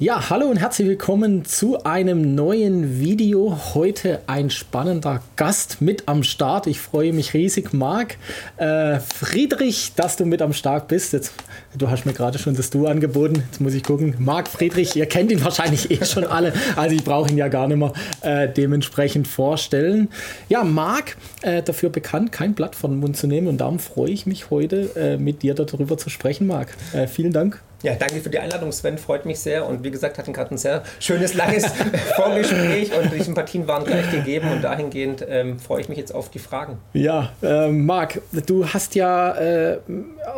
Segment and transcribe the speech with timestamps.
[0.00, 3.54] Ja, hallo und herzlich willkommen zu einem neuen Video.
[3.74, 6.66] Heute ein spannender Gast mit am Start.
[6.66, 8.16] Ich freue mich riesig, Marc.
[8.56, 11.12] Äh, Friedrich, dass du mit am Start bist.
[11.12, 11.34] Jetzt,
[11.76, 13.42] du hast mir gerade schon das Du angeboten.
[13.44, 14.14] Jetzt muss ich gucken.
[14.18, 16.54] Marc Friedrich, ihr kennt ihn wahrscheinlich eh schon alle.
[16.76, 17.92] Also ich brauche ihn ja gar nicht mehr
[18.22, 20.08] äh, dementsprechend vorstellen.
[20.48, 23.48] Ja, Marc, äh, dafür bekannt, kein Blatt von den Mund zu nehmen.
[23.48, 26.74] Und darum freue ich mich heute äh, mit dir darüber zu sprechen, Marc.
[26.94, 27.60] Äh, vielen Dank.
[27.82, 28.98] Ja, danke für die Einladung, Sven.
[28.98, 29.66] Freut mich sehr.
[29.66, 31.64] Und wie gesagt, hatten gerade ein sehr schönes, langes
[32.16, 34.52] Vorgespräch und die Sympathien waren gleich gegeben.
[34.52, 36.78] Und dahingehend ähm, freue ich mich jetzt auf die Fragen.
[36.92, 39.78] Ja, äh, Marc, du hast ja, äh,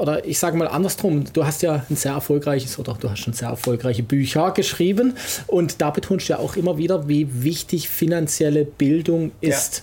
[0.01, 3.33] oder ich sage mal andersrum, du hast ja ein sehr erfolgreiches, oder du hast schon
[3.33, 5.15] sehr erfolgreiche Bücher geschrieben.
[5.49, 9.83] Und da betonst du ja auch immer wieder, wie wichtig finanzielle Bildung ist.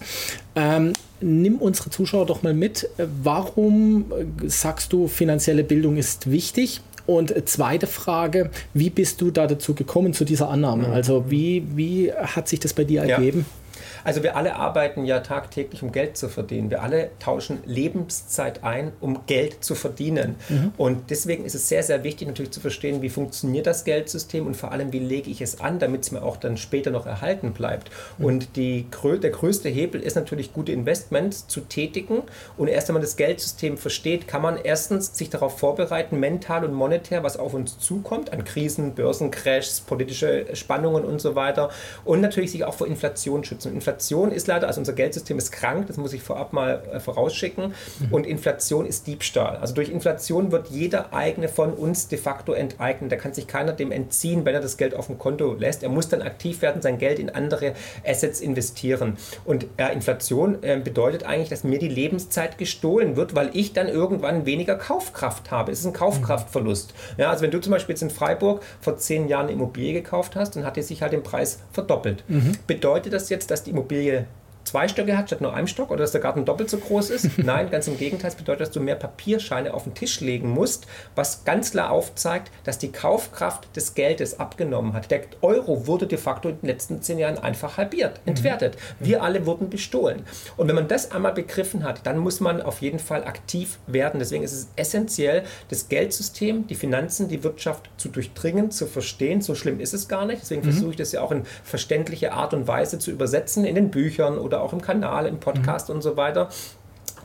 [0.55, 0.77] Ja.
[0.77, 2.89] Ähm, nimm unsere Zuschauer doch mal mit.
[2.97, 4.05] Warum
[4.45, 6.81] sagst du, finanzielle Bildung ist wichtig?
[7.09, 10.89] Und zweite Frage, wie bist du da dazu gekommen zu dieser Annahme?
[10.89, 10.93] Mhm.
[10.93, 13.39] Also wie, wie hat sich das bei dir ergeben?
[13.39, 13.68] Ja.
[14.03, 16.69] Also wir alle arbeiten ja tagtäglich, um Geld zu verdienen.
[16.69, 20.35] Wir alle tauschen Lebenszeit ein, um Geld zu verdienen.
[20.49, 20.73] Mhm.
[20.77, 24.55] Und deswegen ist es sehr, sehr wichtig natürlich zu verstehen, wie funktioniert das Geldsystem und
[24.55, 27.53] vor allem, wie lege ich es an, damit es mir auch dann später noch erhalten
[27.53, 27.91] bleibt.
[28.17, 28.25] Mhm.
[28.25, 32.23] Und die, der größte Hebel ist natürlich, gute Investments zu tätigen.
[32.57, 36.73] Und erst wenn man das Geldsystem versteht, kann man erstens sich darauf vorbereiten, mental und
[36.73, 41.69] monetär, was auf uns zukommt, an Krisen, Börsencrashs, politische Spannungen und so weiter.
[42.05, 43.73] Und natürlich sich auch vor Inflation schützen.
[43.73, 46.99] Inflation Inflation ist leider, also unser Geldsystem ist krank, das muss ich vorab mal äh,
[46.99, 47.73] vorausschicken.
[47.99, 48.13] Mhm.
[48.13, 49.57] Und Inflation ist Diebstahl.
[49.57, 53.11] Also durch Inflation wird jeder eigene von uns de facto enteignet.
[53.11, 55.81] Da kann sich keiner dem entziehen, wenn er das Geld auf dem Konto lässt.
[55.81, 57.73] Er muss dann aktiv werden, sein Geld in andere
[58.05, 59.17] Assets investieren.
[59.43, 63.87] Und äh, Inflation äh, bedeutet eigentlich, dass mir die Lebenszeit gestohlen wird, weil ich dann
[63.87, 65.71] irgendwann weniger Kaufkraft habe.
[65.71, 66.93] Es ist ein Kaufkraftverlust.
[67.17, 70.35] Ja, also wenn du zum Beispiel jetzt in Freiburg vor zehn Jahren eine Immobilie gekauft
[70.35, 72.23] hast, dann hat die sich halt den Preis verdoppelt.
[72.27, 72.51] Mhm.
[72.67, 74.27] Bedeutet das jetzt, dass die Immobilie
[74.69, 77.37] zwei Stöcke hat statt nur einem Stock oder dass der Garten doppelt so groß ist.
[77.37, 78.29] Nein, ganz im Gegenteil.
[78.29, 80.85] Das bedeutet, dass du mehr Papierscheine auf den Tisch legen musst,
[81.15, 85.09] was ganz klar aufzeigt, dass die Kaufkraft des Geldes abgenommen hat.
[85.09, 88.29] Der Euro wurde de facto in den letzten zehn Jahren einfach halbiert, mhm.
[88.29, 88.77] entwertet.
[88.99, 90.21] Wir alle wurden bestohlen.
[90.55, 94.19] Und wenn man das einmal begriffen hat, dann muss man auf jeden Fall aktiv werden.
[94.19, 99.41] Deswegen ist es essentiell, das Geldsystem, die Finanzen, die Wirtschaft zu durchdringen, zu verstehen.
[99.41, 100.43] So schlimm ist es gar nicht.
[100.43, 100.71] Deswegen mhm.
[100.71, 104.37] versuche ich das ja auch in verständliche Art und Weise zu übersetzen in den Büchern
[104.37, 105.95] oder auch im Kanal, im Podcast mhm.
[105.95, 106.49] und so weiter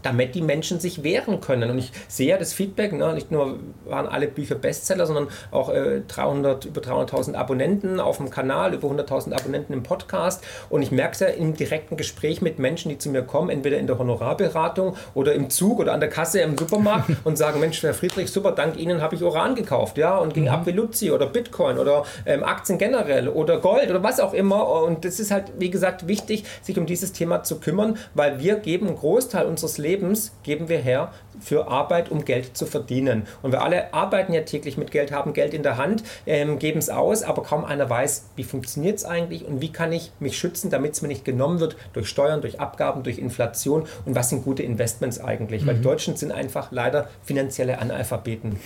[0.05, 1.71] damit die Menschen sich wehren können.
[1.71, 3.15] Und ich sehe ja das Feedback, ne?
[3.15, 8.31] nicht nur waren alle Bücher Bestseller, sondern auch äh, 300, über 300.000 Abonnenten auf dem
[8.31, 10.45] Kanal, über 100.000 Abonnenten im Podcast.
[10.69, 13.79] Und ich merke es ja im direkten Gespräch mit Menschen, die zu mir kommen, entweder
[13.79, 17.83] in der Honorarberatung oder im Zug oder an der Kasse im Supermarkt und sagen, Mensch,
[17.83, 20.51] Herr Friedrich, super, dank Ihnen habe ich Uran gekauft, ja, und ging mhm.
[20.51, 24.69] ab wie Luzi oder Bitcoin oder ähm, Aktien generell oder Gold oder was auch immer.
[24.83, 28.57] Und das ist halt, wie gesagt, wichtig, sich um dieses Thema zu kümmern, weil wir
[28.57, 33.27] geben einen Großteil unseres Lebens Lebens geben wir her für Arbeit, um Geld zu verdienen.
[33.43, 36.79] Und wir alle arbeiten ja täglich mit Geld, haben Geld in der Hand, ähm, geben
[36.79, 40.37] es aus, aber kaum einer weiß, wie funktioniert es eigentlich und wie kann ich mich
[40.39, 44.31] schützen, damit es mir nicht genommen wird durch Steuern, durch Abgaben, durch Inflation und was
[44.31, 45.63] sind gute Investments eigentlich.
[45.63, 45.67] Mhm.
[45.67, 45.83] Weil die.
[45.83, 48.57] Deutschen sind einfach leider finanzielle Analphabeten.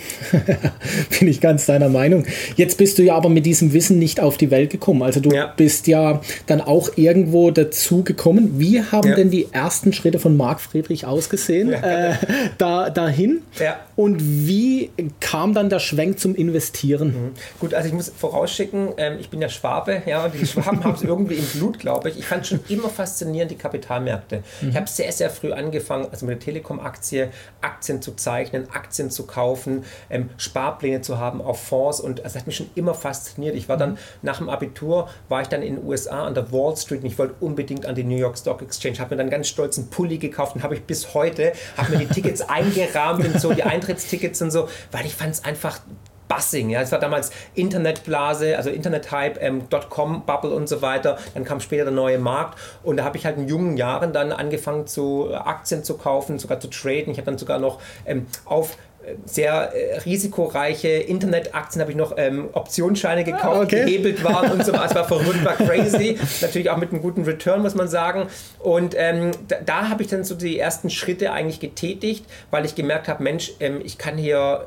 [1.19, 2.25] Bin ich ganz deiner Meinung.
[2.57, 5.03] Jetzt bist du ja aber mit diesem Wissen nicht auf die Welt gekommen.
[5.03, 5.53] Also du ja.
[5.57, 8.59] bist ja dann auch irgendwo dazu gekommen.
[8.59, 9.17] Wie haben ja.
[9.17, 11.71] denn die ersten Schritte von Marc Friedrich ausgesehen?
[11.71, 12.11] Ja.
[12.11, 12.15] Äh,
[12.59, 13.43] da, dahin?
[13.59, 13.81] Ja.
[13.99, 17.09] Und wie kam dann der Schwenk zum Investieren?
[17.09, 17.33] Mhm.
[17.59, 20.95] Gut, also ich muss vorausschicken, ähm, ich bin ja Schwabe, ja, und die Schwaben haben
[20.95, 22.17] es irgendwie im Blut, glaube ich.
[22.17, 24.45] Ich fand schon immer faszinierend die Kapitalmärkte.
[24.61, 24.69] Mhm.
[24.69, 29.27] Ich habe sehr, sehr früh angefangen, also mit der Telekom-Aktie, Aktien zu zeichnen, Aktien zu
[29.27, 33.57] kaufen, ähm, Sparpläne zu haben auf Fonds und das hat mich schon immer fasziniert.
[33.57, 33.99] Ich war dann mhm.
[34.23, 37.19] nach dem Abitur, war ich dann in den USA an der Wall Street und ich
[37.19, 40.19] wollte unbedingt an die New York Stock Exchange, habe mir dann ganz stolz einen Pulli
[40.19, 44.43] gekauft und habe ich bis heute, habe mir die Tickets eingerahmt und so, die Eintrittstickets
[44.43, 45.81] und so, weil ich fand es einfach
[46.29, 46.69] Buzzing.
[46.69, 51.19] Ja, es war damals Internetblase, also Internethype, ähm, Dotcom-Bubble und so weiter.
[51.33, 54.33] Dann kam später der neue Markt und da habe ich halt in jungen Jahren dann
[54.33, 57.13] angefangen, zu Aktien zu kaufen, sogar zu traden.
[57.13, 58.77] Ich habe dann sogar noch ähm, auf äh,
[59.25, 63.85] sehr äh, risikoreiche Internetaktien habe ich noch ähm, Optionsscheine gekauft, ah, okay.
[63.85, 64.73] gehebelt waren und so.
[64.73, 66.19] Es war verrückt, war crazy.
[66.41, 68.29] Natürlich auch mit einem guten Return, muss man sagen.
[68.59, 72.75] Und ähm, da, da habe ich dann so die ersten Schritte eigentlich getätigt, weil ich
[72.75, 74.67] gemerkt habe, Mensch, ähm, ich kann hier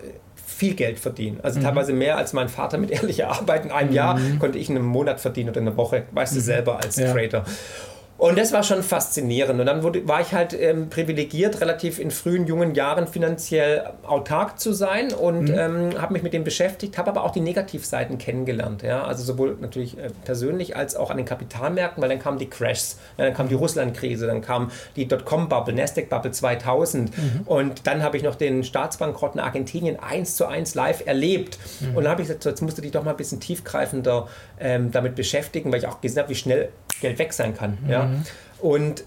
[0.62, 1.40] viel Geld verdienen.
[1.42, 1.64] Also mhm.
[1.64, 3.66] teilweise mehr als mein Vater mit ehrlicher Arbeit.
[3.66, 3.96] In einem mhm.
[3.96, 6.44] Jahr konnte ich in einem Monat verdienen oder in einer Woche, weißt du mhm.
[6.44, 7.12] selber als ja.
[7.12, 7.46] Trader.
[8.22, 9.60] Und das war schon faszinierend.
[9.60, 14.60] Und dann wurde, war ich halt ähm, privilegiert, relativ in frühen, jungen Jahren finanziell autark
[14.60, 15.58] zu sein und mhm.
[15.58, 18.84] ähm, habe mich mit dem beschäftigt, habe aber auch die Negativseiten kennengelernt.
[18.84, 19.06] Ja?
[19.06, 23.00] Also sowohl natürlich äh, persönlich als auch an den Kapitalmärkten, weil dann kamen die Crashs,
[23.18, 27.42] ja, dann kam die Russland-Krise, dann kam die Dotcom-Bubble, Nasdaq-Bubble 2000 mhm.
[27.46, 31.58] und dann habe ich noch den Staatsbankrott in Argentinien eins zu eins live erlebt.
[31.80, 31.98] Mhm.
[31.98, 34.28] Und dann habe ich gesagt, so, jetzt musst du dich doch mal ein bisschen tiefgreifender
[34.60, 36.70] ähm, damit beschäftigen, weil ich auch gesehen habe, wie schnell
[37.02, 37.80] Geld weg sein kann.
[37.90, 38.11] Ja?
[38.12, 38.24] Mhm.
[38.60, 39.04] Und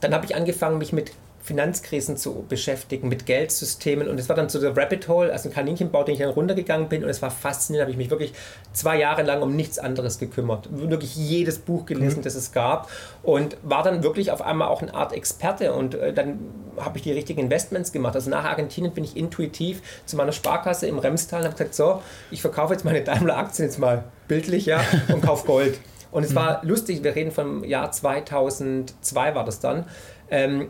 [0.00, 1.12] dann habe ich angefangen, mich mit
[1.42, 4.08] Finanzkrisen zu beschäftigen, mit Geldsystemen.
[4.08, 6.88] Und es war dann so der Rabbit Hole, also ein Kaninchenbau, den ich dann runtergegangen
[6.88, 7.02] bin.
[7.02, 8.34] Und es war faszinierend, habe ich mich wirklich
[8.72, 10.68] zwei Jahre lang um nichts anderes gekümmert.
[10.70, 12.22] Wirklich jedes Buch gelesen, mhm.
[12.22, 12.90] das es gab.
[13.22, 15.72] Und war dann wirklich auf einmal auch eine Art Experte.
[15.72, 16.38] Und äh, dann
[16.76, 18.14] habe ich die richtigen Investments gemacht.
[18.14, 22.02] Also nach Argentinien bin ich intuitiv zu meiner Sparkasse im Remstal und habe gesagt, so,
[22.30, 25.78] ich verkaufe jetzt meine Daimler-Aktien jetzt mal bildlich, ja, und kaufe Gold.
[26.10, 26.36] Und es mhm.
[26.36, 29.86] war lustig, wir reden vom Jahr 2002 war das dann.
[30.30, 30.68] Ähm,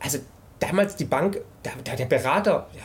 [0.00, 0.18] also
[0.58, 2.82] damals die Bank, der, der Berater, ja,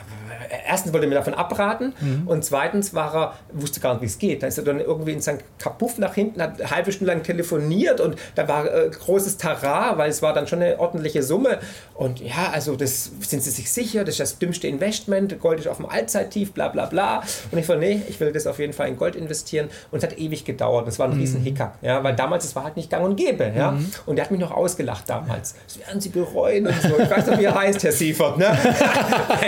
[0.66, 2.26] erstens wollte er mir davon abraten mhm.
[2.26, 4.42] und zweitens war er, wusste gar nicht, wie es geht.
[4.42, 7.22] Da ist er dann irgendwie in seinem Kapuff nach hinten, hat eine halbe Stunde lang
[7.22, 11.58] telefoniert und da war äh, großes Tara, weil es war dann schon eine ordentliche Summe.
[11.94, 15.68] Und ja, also das sind Sie sich sicher, das ist das dümmste Investment, Gold ist
[15.68, 17.22] auf dem Allzeittief, bla bla bla.
[17.50, 19.68] Und ich war, nee, ich will das auf jeden Fall in Gold investieren.
[19.90, 20.86] Und es hat ewig gedauert.
[20.86, 21.20] Das war ein mhm.
[21.20, 23.52] riesen Hickhack, ja, weil damals, es war halt nicht gang und gäbe.
[23.56, 23.72] Ja.
[23.72, 23.90] Mhm.
[24.06, 25.54] Und der hat mich noch ausgelacht damals.
[25.66, 26.98] Das werden Sie bereuen und so.
[26.98, 28.38] Ich weiß nicht, wie er heißt, Herr Siefert.
[28.38, 28.46] Ne?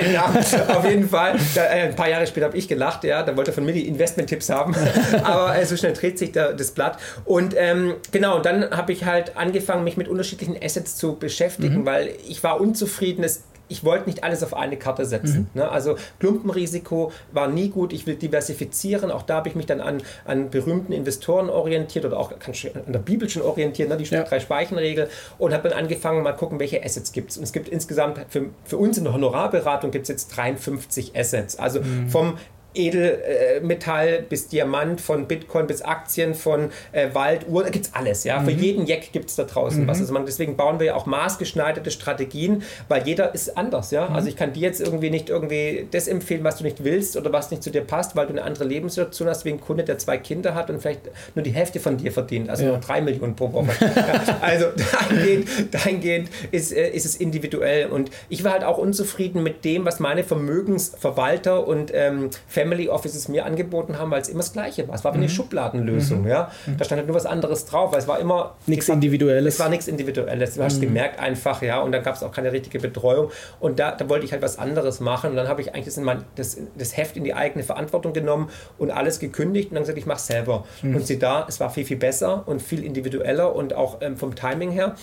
[0.79, 1.37] auf jeden Fall.
[1.55, 3.73] Da, äh, ein paar Jahre später habe ich gelacht, ja, da wollte er von mir
[3.73, 4.75] die Investment-Tipps haben.
[5.25, 6.99] Aber äh, so schnell dreht sich da, das Blatt.
[7.25, 11.87] Und ähm, genau, dann habe ich halt angefangen, mich mit unterschiedlichen Assets zu beschäftigen, mhm.
[11.87, 13.25] weil ich war unzufrieden.
[13.25, 15.49] Es ich wollte nicht alles auf eine Karte setzen.
[15.55, 15.61] Mhm.
[15.61, 15.69] Ne?
[15.69, 17.93] Also Klumpenrisiko war nie gut.
[17.93, 19.11] Ich will diversifizieren.
[19.11, 22.99] Auch da habe ich mich dann an, an berühmten Investoren orientiert oder auch an der
[22.99, 23.97] Bibel schon orientiert, ne?
[23.97, 24.23] die ja.
[24.23, 25.09] drei Speichenregel
[25.39, 27.39] und habe dann angefangen, mal gucken, welche Assets gibt es.
[27.39, 31.59] Und es gibt insgesamt für, für uns in der Honorarberatung gibt es jetzt 53 Assets.
[31.59, 32.09] Also mhm.
[32.09, 32.39] vom
[32.75, 38.25] Edelmetall bis Diamant, von Bitcoin bis Aktien, von äh, Wald, Uhr, da gibt es alles.
[38.25, 38.41] Ja?
[38.41, 38.45] Mhm.
[38.45, 39.89] Für jeden Jack gibt es da draußen mhm.
[39.89, 40.01] was.
[40.01, 43.91] Also man, deswegen bauen wir ja auch maßgeschneiderte Strategien, weil jeder ist anders.
[43.91, 44.09] Ja?
[44.09, 44.15] Mhm.
[44.15, 47.33] Also ich kann dir jetzt irgendwie nicht irgendwie das empfehlen, was du nicht willst oder
[47.33, 49.99] was nicht zu dir passt, weil du eine andere Lebenssituation hast, wie ein Kunde, der
[49.99, 51.03] zwei Kinder hat und vielleicht
[51.35, 52.71] nur die Hälfte von dir verdient, also ja.
[52.71, 53.73] nur drei Millionen pro Woche.
[53.81, 57.87] ja, also dahingehend, dahingehend ist, äh, ist es individuell.
[57.87, 63.29] Und ich war halt auch unzufrieden mit dem, was meine Vermögensverwalter und ähm, Family Offices
[63.29, 64.95] mir angeboten haben, weil es immer das Gleiche war.
[64.95, 65.31] Es war wie eine mhm.
[65.31, 66.23] Schubladenlösung.
[66.23, 66.29] Mhm.
[66.29, 66.51] Ja?
[66.67, 66.77] Mhm.
[66.77, 68.55] Da stand halt nur was anderes drauf, weil es war immer.
[68.67, 69.55] Nichts Individuelles.
[69.55, 70.55] Es war nichts Individuelles.
[70.55, 70.83] Du hast mhm.
[70.83, 73.31] gemerkt einfach, ja, und dann gab es auch keine richtige Betreuung.
[73.61, 75.31] Und da, da wollte ich halt was anderes machen.
[75.31, 78.13] Und dann habe ich eigentlich das, in mein, das, das Heft in die eigene Verantwortung
[78.13, 80.65] genommen und alles gekündigt und dann gesagt, ich mache es selber.
[80.83, 80.97] Mhm.
[80.97, 84.35] Und sie da, es war viel, viel besser und viel individueller und auch ähm, vom
[84.35, 84.95] Timing her.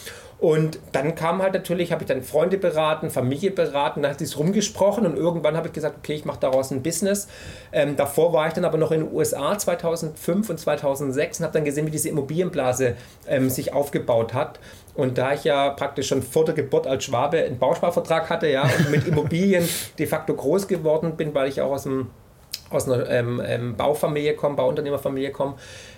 [0.41, 4.35] Und dann kam halt natürlich, habe ich dann Freunde beraten, Familie beraten, dann hat sich
[4.39, 7.27] rumgesprochen und irgendwann habe ich gesagt, okay, ich mache daraus ein Business.
[7.71, 11.53] Ähm, davor war ich dann aber noch in den USA 2005 und 2006 und habe
[11.53, 12.95] dann gesehen, wie diese Immobilienblase
[13.27, 14.59] ähm, sich aufgebaut hat.
[14.95, 18.63] Und da ich ja praktisch schon vor der Geburt als Schwabe einen Bausparvertrag hatte, ja,
[18.63, 22.09] und mit Immobilien de facto groß geworden bin, weil ich auch aus dem
[22.71, 25.55] aus einer ähm, ähm, Baufamilie komme, Bauunternehmerfamilie komme,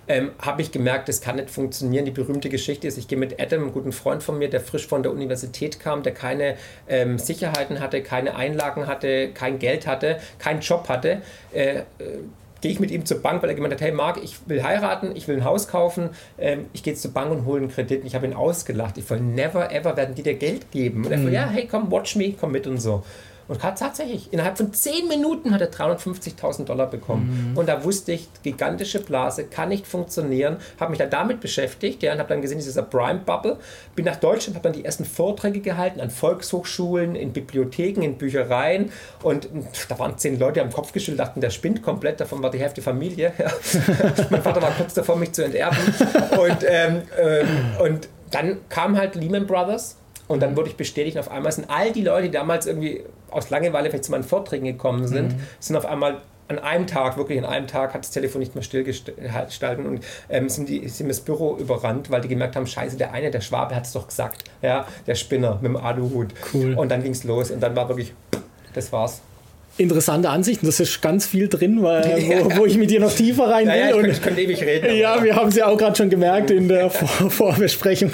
[0.08, 2.06] ähm, habe ich gemerkt, das kann nicht funktionieren.
[2.06, 4.88] Die berühmte Geschichte ist, ich gehe mit Adam, einem guten Freund von mir, der frisch
[4.88, 6.56] von der Universität kam, der keine
[6.88, 11.22] ähm, Sicherheiten hatte, keine Einlagen hatte, kein Geld hatte, keinen Job hatte.
[11.54, 11.84] Äh, äh,
[12.64, 15.16] gehe ich mit ihm zur Bank, weil er gemeint hat, hey Marc, ich will heiraten,
[15.16, 18.02] ich will ein Haus kaufen, ähm, ich gehe zur Bank und hole einen Kredit.
[18.02, 18.98] Und ich habe ihn ausgelacht.
[18.98, 21.06] Ich voll, never ever werden die dir Geld geben.
[21.06, 21.34] Und er mhm.
[21.34, 23.04] ja, hey, komm, watch me, komm mit und so.
[23.48, 27.52] Und hat tatsächlich, innerhalb von 10 Minuten hat er 350.000 Dollar bekommen.
[27.52, 27.58] Mhm.
[27.58, 30.58] Und da wusste ich, gigantische Blase kann nicht funktionieren.
[30.80, 33.58] Habe mich dann damit beschäftigt ja, und habe dann gesehen, dieser Prime Bubble.
[33.96, 38.92] Bin nach Deutschland, habe dann die ersten Vorträge gehalten an Volkshochschulen, in Bibliotheken, in Büchereien.
[39.22, 39.50] Und
[39.90, 42.20] da waren zehn Leute am Kopf geschüttelt, dachten, der spinnt komplett.
[42.20, 43.34] Davon war die Hälfte Familie.
[43.44, 43.52] Ja.
[44.30, 45.76] mein Vater war kurz davor, mich zu enterben.
[46.40, 47.48] Und, ähm, ähm,
[47.82, 49.98] und dann kam halt Lehman Brothers
[50.34, 53.50] und dann wurde ich bestätigt, auf einmal sind all die Leute, die damals irgendwie aus
[53.50, 55.42] Langeweile vielleicht zu meinen Vorträgen gekommen sind, mhm.
[55.60, 58.64] sind auf einmal an einem Tag, wirklich an einem Tag, hat das Telefon nicht mehr
[58.64, 63.14] stillgestalten und ähm, sind, die, sind das Büro überrannt, weil die gemerkt haben, scheiße, der
[63.14, 66.34] eine, der Schwabe hat es doch gesagt, ja, der Spinner mit dem Aluhut.
[66.54, 66.74] Cool.
[66.74, 68.14] Und dann ging es los und dann war wirklich,
[68.74, 69.22] das war's.
[69.78, 70.66] Interessante Ansichten.
[70.66, 73.74] Das ist ganz viel drin, weil, wo, wo, ich mit dir noch tiefer rein will.
[73.84, 74.96] Ja, ja, ich, könnte, ich könnte ewig reden.
[74.96, 78.12] Ja, wir haben es ja auch gerade schon gemerkt in der Vor Vorbesprechung.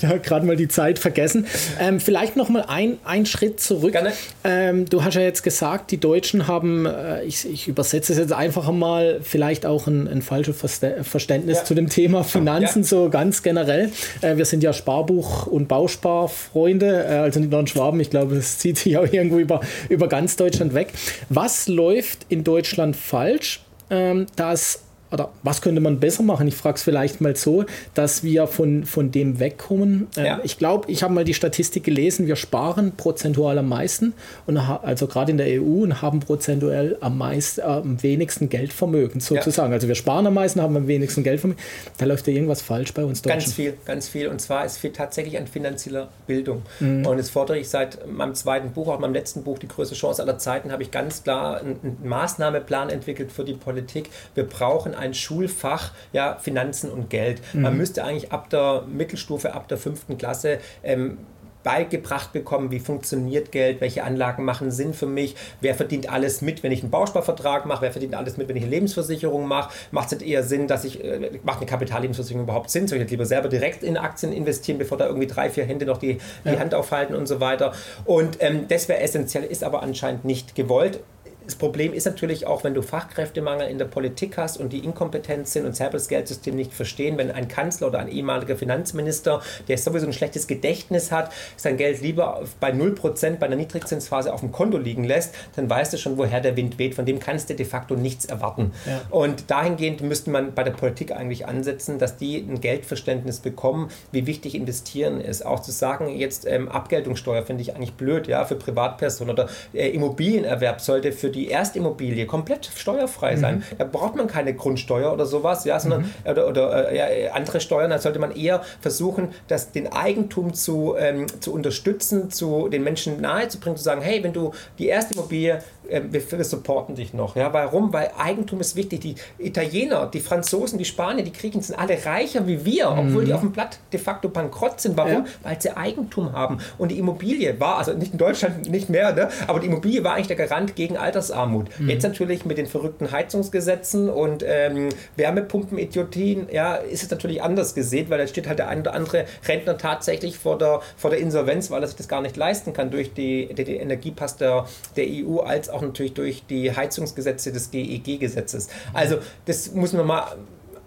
[0.00, 1.46] Da gerade mal die Zeit vergessen.
[1.78, 3.92] Ähm, vielleicht noch mal ein, ein Schritt zurück.
[3.92, 4.12] Gerne.
[4.42, 8.32] Ähm, du hast ja jetzt gesagt, die Deutschen haben, äh, ich, ich, übersetze es jetzt
[8.32, 10.56] einfach mal, vielleicht auch ein, ein falsches
[11.02, 11.64] Verständnis ja.
[11.64, 13.90] zu dem Thema Finanzen, so ganz generell.
[14.22, 18.00] Äh, wir sind ja Sparbuch- und Bausparfreunde, äh, also nicht nur in Schwaben.
[18.00, 20.92] Ich glaube, das zieht sich auch irgendwo über, über ganz Deutschland weg.
[21.28, 26.48] Was läuft in Deutschland falsch, ähm, dass oder was könnte man besser machen?
[26.48, 27.64] Ich frage es vielleicht mal so,
[27.94, 30.08] dass wir von, von dem wegkommen.
[30.16, 30.40] Ähm, ja.
[30.42, 34.14] Ich glaube, ich habe mal die Statistik gelesen, wir sparen prozentual am meisten,
[34.46, 39.20] und also gerade in der EU, und haben prozentuell am, meist, äh, am wenigsten Geldvermögen
[39.20, 39.70] sozusagen.
[39.70, 39.74] Ja.
[39.74, 41.62] Also wir sparen am meisten, haben am wenigsten Geldvermögen.
[41.98, 43.38] Da läuft ja irgendwas falsch bei uns Deutschen.
[43.38, 44.28] Ganz viel, ganz viel.
[44.28, 46.62] Und zwar, es fehlt tatsächlich an finanzieller Bildung.
[46.80, 47.06] Mhm.
[47.06, 50.22] Und das fordere ich seit meinem zweiten Buch, auch meinem letzten Buch, Die größte Chance
[50.22, 54.10] aller Zeiten, habe ich ganz klar einen, einen Maßnahmeplan entwickelt für die Politik.
[54.34, 57.42] Wir brauchen ein Schulfach ja, Finanzen und Geld.
[57.52, 57.62] Mhm.
[57.62, 61.18] Man müsste eigentlich ab der Mittelstufe, ab der fünften Klasse ähm,
[61.62, 66.62] beigebracht bekommen, wie funktioniert Geld, welche Anlagen machen Sinn für mich, wer verdient alles mit,
[66.62, 70.12] wenn ich einen Bausparvertrag mache, wer verdient alles mit, wenn ich eine Lebensversicherung mache, macht
[70.12, 73.48] es eher Sinn, dass ich, äh, macht eine Kapitallebensversicherung überhaupt Sinn, soll ich lieber selber
[73.48, 76.58] direkt in Aktien investieren, bevor da irgendwie drei, vier Hände noch die, die ja.
[76.58, 77.72] Hand aufhalten und so weiter.
[78.04, 81.00] Und ähm, das wäre essentiell, ist aber anscheinend nicht gewollt
[81.44, 85.48] das Problem ist natürlich auch, wenn du Fachkräftemangel in der Politik hast und die inkompetent
[85.48, 89.78] sind und selber das Geldsystem nicht verstehen, wenn ein Kanzler oder ein ehemaliger Finanzminister, der
[89.78, 94.52] sowieso ein schlechtes Gedächtnis hat, sein Geld lieber bei 0% bei einer Niedrigzinsphase auf dem
[94.52, 96.94] Konto liegen lässt, dann weißt du schon, woher der Wind weht.
[96.94, 98.72] Von dem kannst du de facto nichts erwarten.
[98.86, 99.00] Ja.
[99.10, 104.26] Und dahingehend müsste man bei der Politik eigentlich ansetzen, dass die ein Geldverständnis bekommen, wie
[104.26, 105.44] wichtig investieren ist.
[105.44, 109.88] Auch zu sagen, jetzt ähm, Abgeltungssteuer finde ich eigentlich blöd, ja, für Privatpersonen oder äh,
[109.88, 113.56] Immobilienerwerb sollte für die Erstimmobilie komplett steuerfrei sein.
[113.56, 113.78] Mhm.
[113.78, 116.30] Da braucht man keine Grundsteuer oder sowas, ja, sondern mhm.
[116.30, 117.90] oder, oder äh, ja, andere Steuern.
[117.90, 123.20] Da sollte man eher versuchen, das, den Eigentum zu, ähm, zu unterstützen, zu den Menschen
[123.20, 127.36] nahezubringen, zu sagen, hey, wenn du die Erstimmobilie ähm, wir, supporten dich noch.
[127.36, 127.92] Ja, warum?
[127.92, 129.00] Weil Eigentum ist wichtig.
[129.00, 133.26] Die Italiener, die Franzosen, die Spanier, die Griechen sind alle reicher wie wir, obwohl mhm.
[133.26, 134.96] die auf dem Blatt de facto bankrott sind.
[134.96, 135.12] Warum?
[135.12, 135.24] Ja.
[135.42, 136.58] Weil sie Eigentum haben.
[136.78, 139.28] Und die Immobilie war, also nicht in Deutschland nicht mehr, ne?
[139.46, 141.68] aber die Immobilie war eigentlich der Garant gegen Altersarmut.
[141.78, 141.88] Mhm.
[141.88, 148.10] Jetzt natürlich mit den verrückten Heizungsgesetzen und ähm, Wärmepumpen-Idiotien, ja, ist es natürlich anders gesehen,
[148.10, 151.70] weil da steht halt der ein oder andere Rentner tatsächlich vor der, vor der Insolvenz,
[151.70, 155.38] weil er sich das gar nicht leisten kann durch die, die Energiepass der, der EU
[155.38, 158.68] als auch natürlich durch die Heizungsgesetze des GEG-Gesetzes.
[158.92, 160.36] Also das muss man mal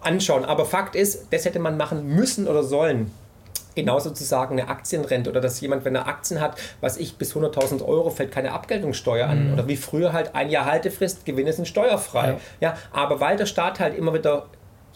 [0.00, 0.44] anschauen.
[0.44, 3.10] Aber Fakt ist, das hätte man machen müssen oder sollen
[3.76, 7.36] genauso zu sagen eine Aktienrente oder dass jemand, wenn er Aktien hat, was ich bis
[7.36, 9.48] 100.000 Euro fällt keine Abgeltungssteuer an.
[9.48, 9.52] Mhm.
[9.52, 12.38] Oder wie früher halt ein Jahr Haltefrist, Gewinne sind steuerfrei.
[12.60, 12.72] Ja.
[12.72, 12.78] ja.
[12.92, 14.46] aber weil der Staat halt immer wieder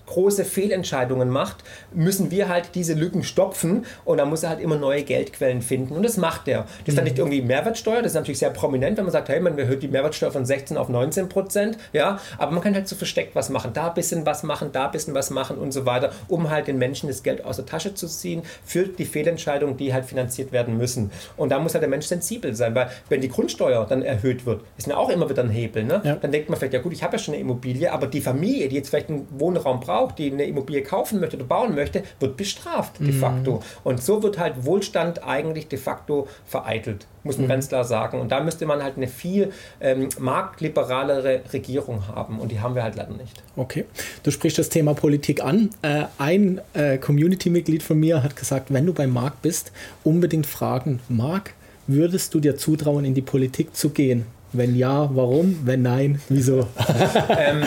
[0.07, 1.59] große Fehlentscheidungen macht,
[1.93, 5.95] müssen wir halt diese Lücken stopfen und da muss er halt immer neue Geldquellen finden
[5.95, 6.63] und das macht er.
[6.63, 7.11] Das ist dann mhm.
[7.11, 9.89] nicht irgendwie Mehrwertsteuer, das ist natürlich sehr prominent, wenn man sagt, hey, man erhöht die
[9.89, 13.73] Mehrwertsteuer von 16 auf 19 Prozent, ja, aber man kann halt so versteckt was machen,
[13.73, 16.67] da ein bisschen was machen, da ein bisschen was machen und so weiter, um halt
[16.67, 20.53] den Menschen das Geld aus der Tasche zu ziehen für die Fehlentscheidungen, die halt finanziert
[20.53, 21.11] werden müssen.
[21.37, 24.63] Und da muss halt der Mensch sensibel sein, weil wenn die Grundsteuer dann erhöht wird,
[24.77, 26.01] ist ja auch immer wieder ein Hebel, ne?
[26.05, 26.17] Ja.
[26.17, 28.69] dann denkt man vielleicht, ja gut, ich habe ja schon eine Immobilie, aber die Familie,
[28.69, 32.03] die jetzt vielleicht einen Wohnraum braucht, auch, die eine Immobilie kaufen möchte oder bauen möchte,
[32.19, 33.21] wird bestraft de mhm.
[33.21, 33.63] facto.
[33.85, 37.51] Und so wird halt Wohlstand eigentlich de facto vereitelt, muss man mhm.
[37.51, 38.21] ganz klar sagen.
[38.21, 42.41] Und da müsste man halt eine viel ähm, marktliberalere Regierung haben.
[42.41, 43.43] Und die haben wir halt leider nicht.
[43.57, 43.85] Okay.
[44.23, 45.71] Du sprichst das Thema Politik an.
[45.83, 49.73] Äh, ein äh, Community-Mitglied von mir hat gesagt, wenn du beim Marc bist,
[50.05, 51.55] unbedingt fragen, Marc,
[51.87, 54.27] würdest du dir zutrauen, in die Politik zu gehen?
[54.53, 55.61] Wenn ja, warum?
[55.65, 56.67] Wenn nein, wieso?
[57.39, 57.63] ähm,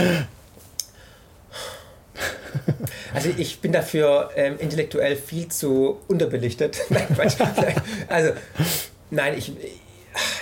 [3.13, 6.81] also ich bin dafür ähm, intellektuell viel zu unterbelichtet.
[8.07, 8.31] also
[9.11, 9.51] nein, ich,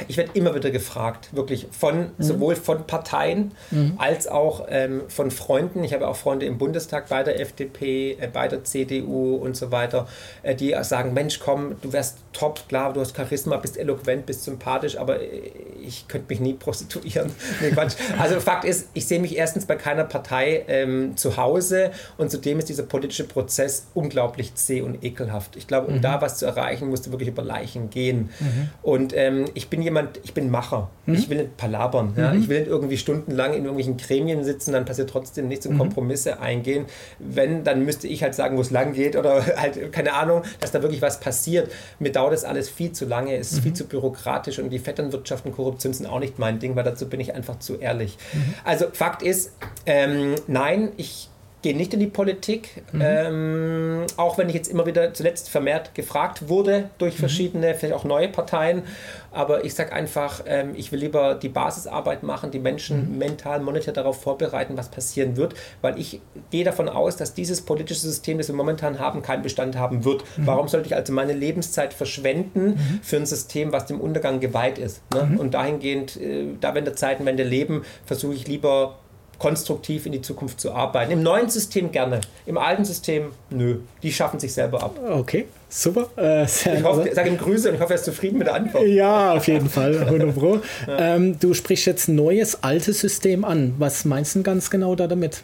[0.08, 2.08] ich werde immer wieder gefragt, wirklich von mhm.
[2.18, 3.94] sowohl von Parteien mhm.
[3.98, 5.84] als auch ähm, von Freunden.
[5.84, 9.72] Ich habe auch Freunde im Bundestag bei der FDP, äh, bei der CDU und so
[9.72, 10.08] weiter,
[10.44, 14.44] äh, die sagen: Mensch, komm, du wärst top, klar, du hast Charisma, bist eloquent, bist
[14.44, 15.52] sympathisch, aber äh,
[15.82, 17.32] ich könnte mich nie prostituieren.
[17.62, 17.96] nee, Quatsch.
[18.20, 22.60] Also Fakt ist, ich sehe mich erstens bei keiner Partei ähm, zu Hause und zudem
[22.60, 25.56] ist dieser politische Prozess unglaublich zäh und ekelhaft.
[25.56, 26.02] Ich glaube, um mhm.
[26.02, 28.30] da was zu erreichen, musst du wirklich über Leichen gehen.
[28.40, 28.70] Mhm.
[28.82, 30.90] Und ähm, ich bin jemand, ich bin Macher.
[31.06, 31.14] Mhm.
[31.14, 32.14] Ich will nicht palabern.
[32.16, 32.34] Ja?
[32.34, 32.42] Mhm.
[32.42, 35.80] Ich will nicht irgendwie stundenlang in irgendwelchen Gremien sitzen, dann passiert trotzdem nichts und mhm.
[35.80, 36.86] Kompromisse eingehen.
[37.20, 40.72] Wenn, dann müsste ich halt sagen, wo es lang geht oder halt, keine Ahnung, dass
[40.72, 41.72] da wirklich was passiert.
[42.00, 43.76] Mir dauert das alles viel zu lange, es ist viel mhm.
[43.76, 47.20] zu bürokratisch und die Vetternwirtschaft und Korruption sind auch nicht mein Ding, weil dazu bin
[47.20, 48.18] ich einfach zu ehrlich.
[48.64, 49.54] Also Fakt ist,
[49.86, 51.31] ähm, nein, ich
[51.62, 53.02] gehe nicht in die Politik, mhm.
[53.04, 57.20] ähm, auch wenn ich jetzt immer wieder zuletzt vermehrt gefragt wurde durch mhm.
[57.20, 57.76] verschiedene, mhm.
[57.78, 58.84] vielleicht auch neue Parteien.
[59.32, 63.18] Aber ich sage einfach, ähm, ich will lieber die Basisarbeit machen, die Menschen mhm.
[63.18, 68.02] mental, monetär darauf vorbereiten, was passieren wird, weil ich gehe davon aus, dass dieses politische
[68.02, 70.24] System, das wir momentan haben, keinen Bestand haben wird.
[70.38, 70.48] Mhm.
[70.48, 73.00] Warum sollte ich also meine Lebenszeit verschwenden mhm.
[73.04, 75.02] für ein System, was dem Untergang geweiht ist?
[75.14, 75.38] Ne?
[75.38, 78.98] Und dahingehend, äh, da wir in der Zeitenwende leben, versuche ich lieber
[79.42, 81.12] konstruktiv in die Zukunft zu arbeiten.
[81.12, 83.80] Im neuen System gerne, im alten System nö.
[84.04, 85.00] Die schaffen sich selber ab.
[85.10, 86.10] Okay, super.
[86.16, 88.86] Äh, ich hoffe, sage ihm Grüße und ich hoffe, er ist zufrieden mit der Antwort.
[88.86, 89.94] Ja, auf jeden Fall.
[90.88, 91.16] ja.
[91.16, 93.74] ähm, du sprichst jetzt neues, altes System an.
[93.80, 95.42] Was meinst du ganz genau da damit?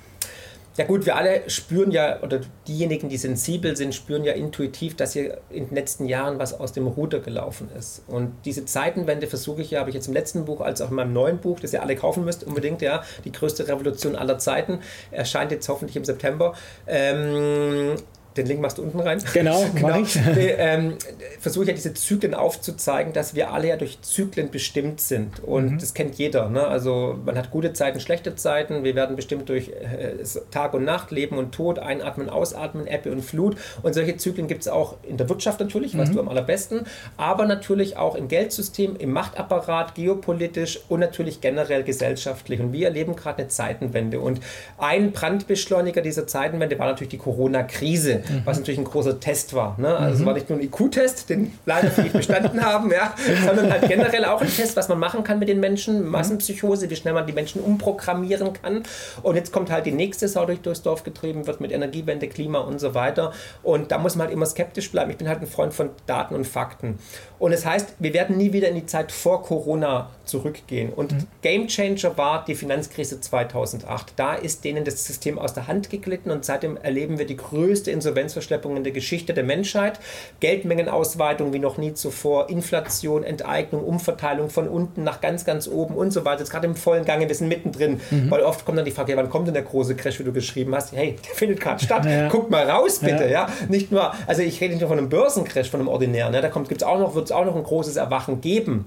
[0.78, 5.14] Ja gut, wir alle spüren ja, oder diejenigen, die sensibel sind, spüren ja intuitiv, dass
[5.14, 8.04] hier in den letzten Jahren was aus dem Ruder gelaufen ist.
[8.08, 10.96] Und diese Zeitenwende versuche ich ja, habe ich jetzt im letzten Buch als auch in
[10.96, 14.82] meinem neuen Buch, das ihr alle kaufen müsst, unbedingt, ja, die größte Revolution aller Zeiten,
[15.10, 16.54] erscheint jetzt hoffentlich im September.
[16.86, 17.96] Ähm,
[18.38, 19.22] den Link machst du unten rein.
[19.34, 20.00] Genau, genau.
[20.00, 20.18] Ich.
[20.36, 20.98] ähm,
[21.40, 25.44] Versuche ich ja diese Zyklen aufzuzeigen, dass wir alle ja durch Zyklen bestimmt sind.
[25.44, 25.80] Und mhm.
[25.80, 26.50] das kennt jeder.
[26.50, 26.66] Ne?
[26.66, 28.84] Also man hat gute Zeiten, schlechte Zeiten.
[28.84, 33.24] Wir werden bestimmt durch äh, Tag und Nacht, Leben und Tod, Einatmen, Ausatmen, Ebbe und
[33.24, 33.58] Flut.
[33.82, 36.00] Und solche Zyklen gibt es auch in der Wirtschaft natürlich, mhm.
[36.00, 36.82] weißt du am allerbesten,
[37.18, 42.60] aber natürlich auch im Geldsystem, im Machtapparat, geopolitisch und natürlich generell gesellschaftlich.
[42.60, 44.20] Und wir erleben gerade eine Zeitenwende.
[44.20, 44.42] Und
[44.78, 48.42] ein Brandbeschleuniger dieser Zeitenwende war natürlich die Corona-Krise mhm.
[48.46, 49.76] was natürlich ein großer Test war.
[49.80, 49.88] Ne?
[49.88, 50.22] Also mhm.
[50.22, 53.14] es war nicht nur ein IQ-Test, den leider viele bestanden haben, ja,
[53.46, 56.10] sondern halt generell auch ein Test, was man machen kann mit den Menschen, mhm.
[56.10, 58.84] Massenpsychose, wie schnell man die Menschen umprogrammieren kann.
[59.24, 62.60] Und jetzt kommt halt die nächste Sau durch, durchs Dorf getrieben wird mit Energiewende, Klima
[62.60, 63.34] und so weiter.
[63.64, 65.12] Und da muss man halt immer skeptisch bleiben.
[65.12, 67.00] Ich bin halt ein Freund von Daten und Fakten.
[67.40, 70.92] Und es das heißt, wir werden nie wieder in die Zeit vor Corona zurückgehen.
[70.94, 71.28] Und mhm.
[71.42, 74.14] Game Changer war die Finanzkrise 2008.
[74.16, 77.92] Da ist denen das System aus der Hand geglitten und seitdem erleben wir die größte
[77.92, 80.00] Insolvenzverschleppung in der Geschichte der Menschheit.
[80.40, 86.12] Geldmengenausweitung wie noch nie zuvor, Inflation, Enteignung, Umverteilung von unten nach ganz, ganz oben und
[86.12, 86.40] so weiter.
[86.40, 88.30] Jetzt gerade im vollen Gange, wir sind mittendrin, mhm.
[88.30, 90.34] weil oft kommt dann die Frage, ja, wann kommt denn der große Crash, wie du
[90.34, 90.94] geschrieben hast?
[90.94, 92.06] Hey, der findet gerade statt.
[92.06, 92.28] Ja.
[92.30, 93.24] Guck mal raus, bitte.
[93.24, 93.48] Ja.
[93.48, 93.50] ja.
[93.70, 96.34] Nicht nur, also ich rede nicht nur von einem Börsencrash, von einem ordinären.
[96.34, 96.42] Ja.
[96.42, 98.86] Da gibt es auch noch, wird es auch noch ein großes Erwachen geben.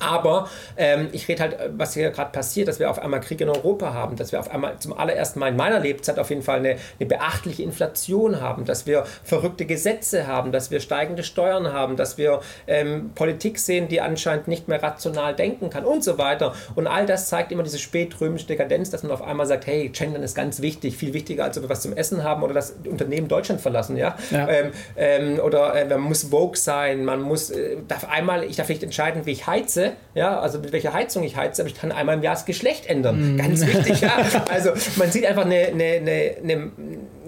[0.00, 3.48] Aber ähm, ich rede halt, was hier gerade passiert, dass wir auf einmal Krieg in
[3.48, 6.58] Europa haben, dass wir auf einmal zum allerersten Mal in meiner Lebzeit auf jeden Fall
[6.58, 11.96] eine, eine beachtliche Inflation haben, dass wir verrückte Gesetze haben, dass wir steigende Steuern haben,
[11.96, 16.54] dass wir ähm, Politik sehen, die anscheinend nicht mehr rational denken kann und so weiter.
[16.74, 20.22] Und all das zeigt immer diese spätrömische Dekadenz, dass man auf einmal sagt, hey, Gendern
[20.22, 23.28] ist ganz wichtig, viel wichtiger, als ob wir was zum Essen haben oder das Unternehmen
[23.28, 24.16] Deutschland verlassen, ja.
[24.30, 24.48] ja.
[24.48, 28.68] Ähm, ähm oder äh, man muss woke sein, man muss, äh, darf einmal, ich darf
[28.68, 31.92] nicht entscheiden, wie ich heize, ja, also mit welcher Heizung ich heize, aber ich kann
[31.92, 33.36] einmal im Jahr das Geschlecht ändern.
[33.36, 33.38] Mm.
[33.38, 34.10] Ganz wichtig, ja.
[34.50, 36.70] Also man sieht einfach eine, eine, eine,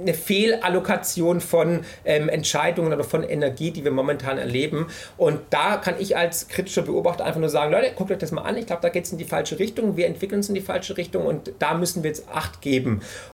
[0.00, 4.86] eine Fehlallokation von ähm, Entscheidungen oder von Energie, die wir momentan erleben.
[5.16, 8.42] Und da kann ich als kritischer Beobachter einfach nur sagen, Leute, guckt euch das mal
[8.42, 8.56] an.
[8.56, 9.96] Ich glaube, da geht es in die falsche Richtung.
[9.96, 13.02] Wir entwickeln uns in die falsche Richtung und da müssen wir jetzt Acht geben.